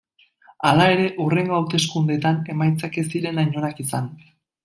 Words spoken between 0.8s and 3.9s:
ere hurrengo hauteskundetan emaitzak ez ziren hain onak